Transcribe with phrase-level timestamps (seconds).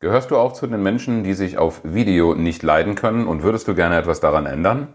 [0.00, 3.66] Gehörst du auch zu den Menschen, die sich auf Video nicht leiden können und würdest
[3.66, 4.92] du gerne etwas daran ändern?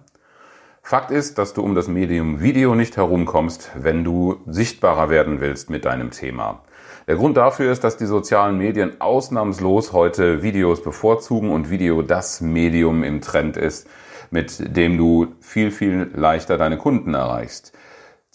[0.82, 5.70] Fakt ist, dass du um das Medium Video nicht herumkommst, wenn du sichtbarer werden willst
[5.70, 6.62] mit deinem Thema.
[7.06, 12.40] Der Grund dafür ist, dass die sozialen Medien ausnahmslos heute Videos bevorzugen und Video das
[12.40, 13.90] Medium im Trend ist,
[14.32, 17.74] mit dem du viel, viel leichter deine Kunden erreichst.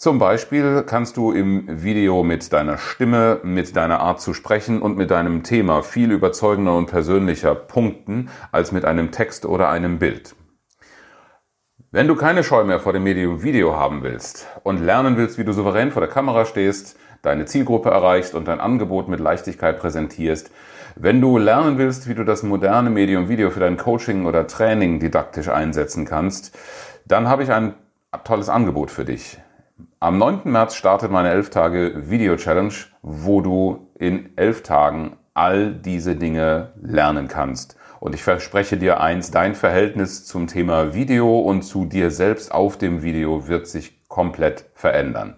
[0.01, 4.95] Zum Beispiel kannst du im Video mit deiner Stimme, mit deiner Art zu sprechen und
[4.95, 10.37] mit deinem Thema viel überzeugender und persönlicher punkten als mit einem Text oder einem Bild.
[11.91, 15.43] Wenn du keine Scheu mehr vor dem Medium Video haben willst und lernen willst, wie
[15.43, 20.49] du souverän vor der Kamera stehst, deine Zielgruppe erreichst und dein Angebot mit Leichtigkeit präsentierst,
[20.95, 25.01] wenn du lernen willst, wie du das moderne Medium Video für dein Coaching oder Training
[25.01, 26.57] didaktisch einsetzen kannst,
[27.05, 27.73] dann habe ich ein
[28.23, 29.39] tolles Angebot für dich.
[29.99, 30.41] Am 9.
[30.45, 36.73] März startet meine 11 Tage Video Challenge, wo du in 11 Tagen all diese Dinge
[36.81, 37.77] lernen kannst.
[37.99, 42.77] Und ich verspreche dir eins, dein Verhältnis zum Thema Video und zu dir selbst auf
[42.77, 45.35] dem Video wird sich komplett verändern.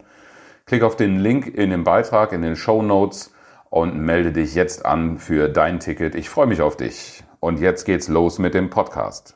[0.66, 3.34] Klick auf den Link in dem Beitrag, in den Show Notes
[3.70, 6.14] und melde dich jetzt an für dein Ticket.
[6.16, 7.24] Ich freue mich auf dich.
[7.40, 9.36] Und jetzt geht's los mit dem Podcast.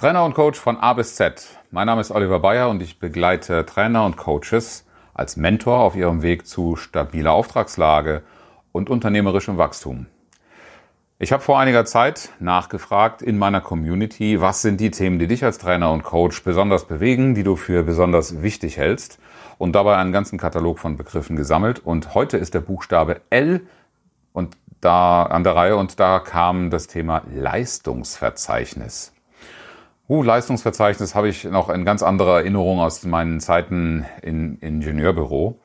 [0.00, 1.46] Trainer und Coach von A bis Z.
[1.70, 6.22] Mein Name ist Oliver Bayer und ich begleite Trainer und Coaches als Mentor auf ihrem
[6.22, 8.22] Weg zu stabiler Auftragslage
[8.72, 10.06] und unternehmerischem Wachstum.
[11.18, 15.44] Ich habe vor einiger Zeit nachgefragt in meiner Community, was sind die Themen, die dich
[15.44, 19.18] als Trainer und Coach besonders bewegen, die du für besonders wichtig hältst
[19.58, 21.78] und dabei einen ganzen Katalog von Begriffen gesammelt.
[21.78, 23.66] Und heute ist der Buchstabe L
[24.32, 29.12] und da an der Reihe und da kam das Thema Leistungsverzeichnis.
[30.10, 35.60] Uh, Leistungsverzeichnis habe ich noch in ganz anderer Erinnerung aus meinen Zeiten im Ingenieurbüro.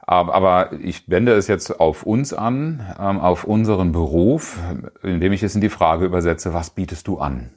[0.00, 4.58] Aber ich wende es jetzt auf uns an, ähm, auf unseren Beruf,
[5.02, 7.54] indem ich es in die Frage übersetze, was bietest du an?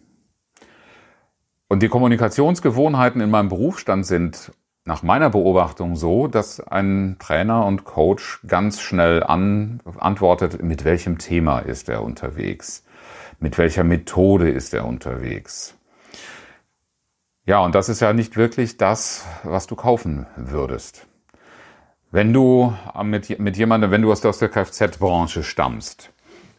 [1.67, 4.53] Und die Kommunikationsgewohnheiten in meinem Berufsstand sind
[4.85, 11.17] nach meiner Beobachtung so, dass ein Trainer und Coach ganz schnell an, antwortet, mit welchem
[11.17, 12.85] Thema ist er unterwegs?
[13.41, 15.75] Mit welcher Methode ist er unterwegs?
[17.45, 21.07] Ja, und das ist ja nicht wirklich das, was du kaufen würdest.
[22.09, 22.73] Wenn du
[23.03, 26.13] mit, mit jemandem, wenn du aus der Kfz-Branche stammst,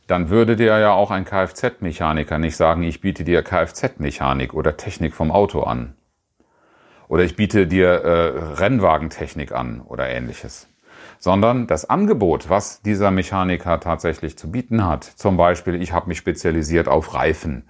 [0.09, 5.15] dann würde dir ja auch ein Kfz-Mechaniker nicht sagen, ich biete dir Kfz-Mechanik oder Technik
[5.15, 5.95] vom Auto an.
[7.09, 10.69] Oder ich biete dir äh, Rennwagentechnik an oder ähnliches
[11.19, 15.05] sondern das Angebot, was dieser Mechaniker tatsächlich zu bieten hat.
[15.05, 17.65] Zum Beispiel, ich habe mich spezialisiert auf Reifen,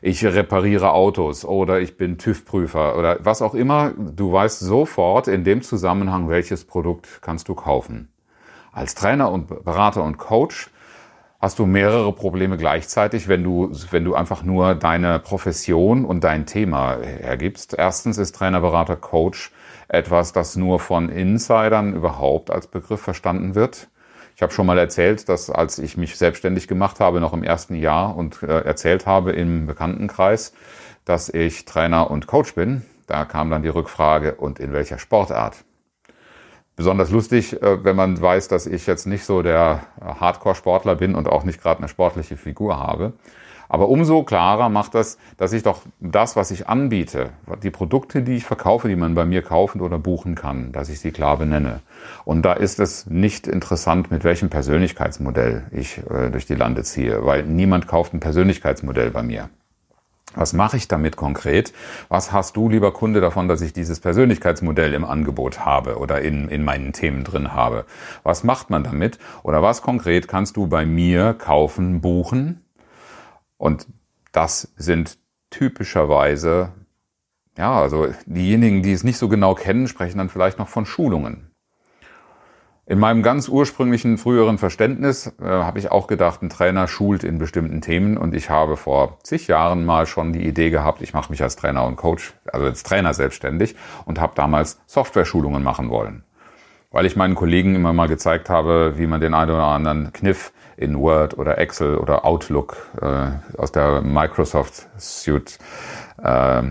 [0.00, 3.92] ich repariere Autos oder ich bin TÜV-Prüfer oder was auch immer.
[3.96, 8.08] Du weißt sofort in dem Zusammenhang, welches Produkt kannst du kaufen.
[8.70, 10.70] Als Trainer und Berater und Coach
[11.40, 16.46] hast du mehrere Probleme gleichzeitig, wenn du, wenn du einfach nur deine Profession und dein
[16.46, 17.74] Thema hergibst.
[17.76, 19.52] Erstens ist Trainer, Berater, Coach
[19.88, 23.88] etwas, das nur von Insidern überhaupt als Begriff verstanden wird.
[24.36, 27.74] Ich habe schon mal erzählt, dass als ich mich selbstständig gemacht habe, noch im ersten
[27.74, 30.52] Jahr und äh, erzählt habe im Bekanntenkreis,
[31.04, 35.64] dass ich Trainer und Coach bin, da kam dann die Rückfrage, und in welcher Sportart?
[36.76, 41.26] Besonders lustig, äh, wenn man weiß, dass ich jetzt nicht so der Hardcore-Sportler bin und
[41.26, 43.14] auch nicht gerade eine sportliche Figur habe.
[43.68, 47.30] Aber umso klarer macht das, dass ich doch das, was ich anbiete,
[47.62, 51.00] die Produkte, die ich verkaufe, die man bei mir kaufen oder buchen kann, dass ich
[51.00, 51.80] sie klar benenne.
[52.24, 57.24] Und da ist es nicht interessant, mit welchem Persönlichkeitsmodell ich äh, durch die Lande ziehe,
[57.26, 59.50] weil niemand kauft ein Persönlichkeitsmodell bei mir.
[60.34, 61.72] Was mache ich damit konkret?
[62.08, 66.48] Was hast du, lieber Kunde, davon, dass ich dieses Persönlichkeitsmodell im Angebot habe oder in,
[66.48, 67.86] in meinen Themen drin habe?
[68.24, 69.18] Was macht man damit?
[69.42, 72.62] Oder was konkret kannst du bei mir kaufen, buchen?
[73.58, 73.86] Und
[74.32, 75.18] das sind
[75.50, 76.72] typischerweise,
[77.56, 81.50] ja, also diejenigen, die es nicht so genau kennen, sprechen dann vielleicht noch von Schulungen.
[82.86, 87.36] In meinem ganz ursprünglichen früheren Verständnis äh, habe ich auch gedacht, ein Trainer schult in
[87.36, 91.30] bestimmten Themen und ich habe vor zig Jahren mal schon die Idee gehabt, ich mache
[91.30, 93.76] mich als Trainer und Coach, also als Trainer selbstständig
[94.06, 96.24] und habe damals Software-Schulungen machen wollen.
[96.90, 100.52] Weil ich meinen Kollegen immer mal gezeigt habe, wie man den einen oder anderen Kniff
[100.76, 105.58] in Word oder Excel oder Outlook äh, aus der Microsoft Suite,
[106.22, 106.62] äh,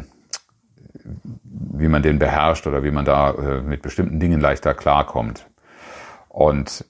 [1.44, 5.48] wie man den beherrscht oder wie man da äh, mit bestimmten Dingen leichter klarkommt.
[6.30, 6.86] Und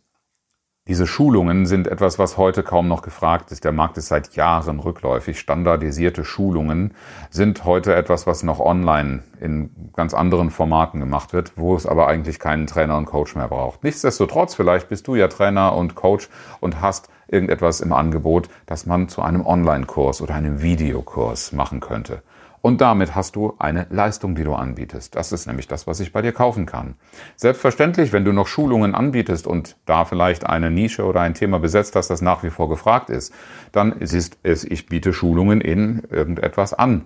[0.88, 3.66] diese Schulungen sind etwas, was heute kaum noch gefragt ist.
[3.66, 5.38] Der Markt ist seit Jahren rückläufig.
[5.40, 6.94] Standardisierte Schulungen
[7.30, 12.08] sind heute etwas, was noch online in ganz anderen Formaten gemacht wird, wo es aber
[12.08, 13.84] eigentlich keinen Trainer und Coach mehr braucht.
[13.84, 16.30] Nichtsdestotrotz, vielleicht bist du ja Trainer und Coach
[16.62, 22.22] und hast irgendetwas im Angebot, das man zu einem Online-Kurs oder einem Videokurs machen könnte.
[22.68, 25.16] Und damit hast du eine Leistung, die du anbietest.
[25.16, 26.96] Das ist nämlich das, was ich bei dir kaufen kann.
[27.38, 31.96] Selbstverständlich, wenn du noch Schulungen anbietest und da vielleicht eine Nische oder ein Thema besetzt
[31.96, 33.34] hast, das nach wie vor gefragt ist,
[33.72, 37.06] dann ist es, ich biete Schulungen in irgendetwas an.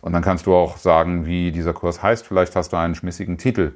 [0.00, 2.26] Und dann kannst du auch sagen, wie dieser Kurs heißt.
[2.26, 3.74] Vielleicht hast du einen schmissigen Titel.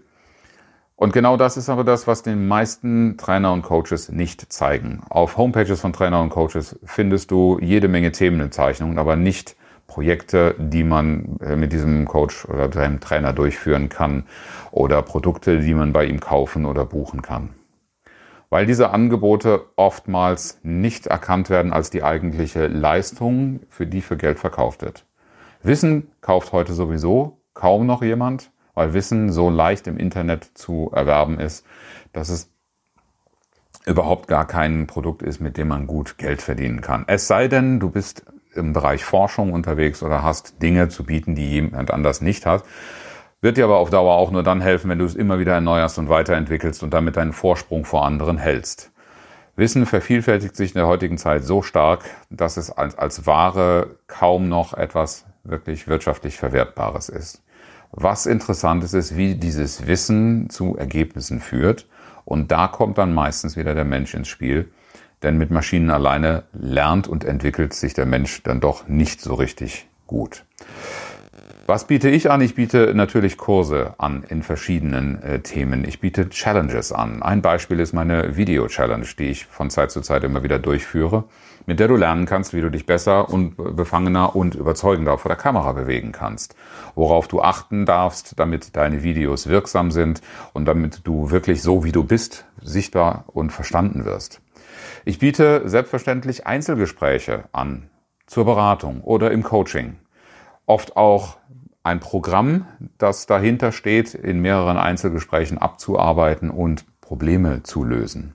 [0.96, 5.02] Und genau das ist aber das, was den meisten Trainer und Coaches nicht zeigen.
[5.08, 9.54] Auf Homepages von Trainer und Coaches findest du jede Menge Themenzeichnungen, aber nicht
[9.90, 14.22] Projekte, die man äh, mit diesem Coach oder seinem Trainer durchführen kann
[14.70, 17.50] oder Produkte, die man bei ihm kaufen oder buchen kann.
[18.50, 24.38] Weil diese Angebote oftmals nicht erkannt werden als die eigentliche Leistung, für die für Geld
[24.38, 25.06] verkauft wird.
[25.64, 31.40] Wissen kauft heute sowieso kaum noch jemand, weil Wissen so leicht im Internet zu erwerben
[31.40, 31.66] ist,
[32.12, 32.48] dass es
[33.86, 37.04] überhaupt gar kein Produkt ist, mit dem man gut Geld verdienen kann.
[37.08, 41.50] Es sei denn, du bist im Bereich Forschung unterwegs oder hast Dinge zu bieten, die
[41.50, 42.64] jemand anders nicht hat.
[43.40, 45.98] Wird dir aber auf Dauer auch nur dann helfen, wenn du es immer wieder erneuerst
[45.98, 48.92] und weiterentwickelst und damit deinen Vorsprung vor anderen hältst.
[49.56, 54.48] Wissen vervielfältigt sich in der heutigen Zeit so stark, dass es als, als Ware kaum
[54.48, 57.42] noch etwas wirklich wirtschaftlich Verwertbares ist.
[57.92, 61.88] Was interessant ist, ist, wie dieses Wissen zu Ergebnissen führt.
[62.24, 64.70] Und da kommt dann meistens wieder der Mensch ins Spiel,
[65.22, 69.86] denn mit Maschinen alleine lernt und entwickelt sich der Mensch dann doch nicht so richtig
[70.06, 70.44] gut.
[71.70, 72.40] Was biete ich an?
[72.40, 75.84] Ich biete natürlich Kurse an in verschiedenen äh, Themen.
[75.86, 77.22] Ich biete Challenges an.
[77.22, 81.26] Ein Beispiel ist meine Video-Challenge, die ich von Zeit zu Zeit immer wieder durchführe,
[81.66, 85.38] mit der du lernen kannst, wie du dich besser und befangener und überzeugender vor der
[85.38, 86.56] Kamera bewegen kannst.
[86.96, 90.22] Worauf du achten darfst, damit deine Videos wirksam sind
[90.52, 94.40] und damit du wirklich so, wie du bist, sichtbar und verstanden wirst.
[95.04, 97.90] Ich biete selbstverständlich Einzelgespräche an
[98.26, 99.96] zur Beratung oder im Coaching.
[100.66, 101.38] Oft auch
[101.82, 102.66] ein Programm,
[102.98, 108.34] das dahinter steht, in mehreren Einzelgesprächen abzuarbeiten und Probleme zu lösen.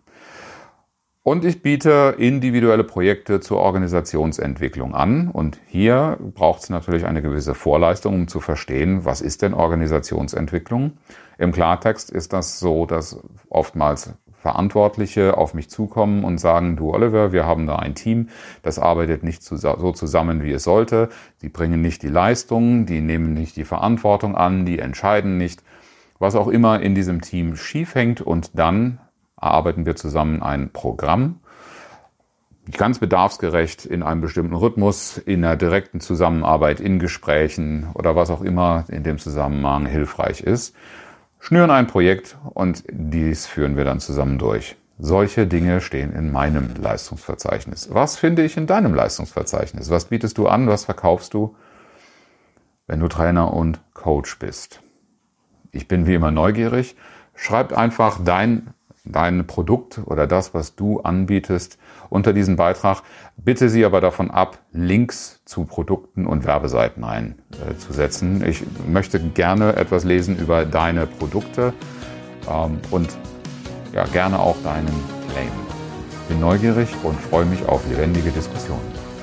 [1.28, 5.30] Und ich biete individuelle Projekte zur Organisationsentwicklung an.
[5.30, 10.98] Und hier braucht es natürlich eine gewisse Vorleistung, um zu verstehen, was ist denn Organisationsentwicklung.
[11.40, 14.14] Im Klartext ist das so, dass oftmals
[14.46, 18.30] Verantwortliche auf mich zukommen und sagen, du Oliver, wir haben da ein Team,
[18.62, 21.10] das arbeitet nicht so zusammen, wie es sollte.
[21.42, 25.64] Die bringen nicht die Leistung, die nehmen nicht die Verantwortung an, die entscheiden nicht,
[26.20, 28.22] was auch immer in diesem Team schief hängt.
[28.22, 29.00] Und dann
[29.42, 31.40] erarbeiten wir zusammen ein Programm,
[32.72, 38.44] ganz bedarfsgerecht in einem bestimmten Rhythmus, in einer direkten Zusammenarbeit, in Gesprächen oder was auch
[38.44, 40.76] immer in dem Zusammenhang hilfreich ist
[41.46, 44.76] schnüren ein Projekt und dies führen wir dann zusammen durch.
[44.98, 47.94] Solche Dinge stehen in meinem Leistungsverzeichnis.
[47.94, 49.92] Was finde ich in deinem Leistungsverzeichnis?
[49.92, 50.68] Was bietest du an?
[50.68, 51.56] Was verkaufst du,
[52.88, 54.82] wenn du Trainer und Coach bist?
[55.72, 56.96] Ich bin wie immer neugierig.
[57.36, 58.74] Schreib einfach dein
[59.06, 61.78] dein Produkt oder das, was du anbietest,
[62.10, 63.04] unter diesen Beitrag.
[63.38, 68.44] Bitte sie aber davon ab, Links zu Produkten und Werbeseiten einzusetzen.
[68.46, 71.74] Ich möchte gerne etwas lesen über deine Produkte
[72.50, 73.10] ähm, und
[73.94, 74.88] ja, gerne auch deinen
[75.32, 75.52] Claim.
[76.28, 79.15] Bin neugierig und freue mich auf lebendige Diskussionen.